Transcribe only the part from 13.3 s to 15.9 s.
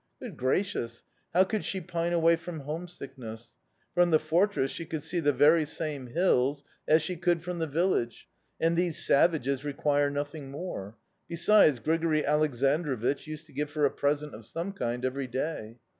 to give her a present of some kind every day.